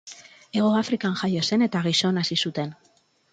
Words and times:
Hego 0.53 0.71
Afrikan 0.77 1.17
jaio 1.19 1.43
zen 1.51 1.65
eta 1.67 1.83
gizon 1.89 2.19
hazi 2.23 2.39
zuten. 2.49 2.75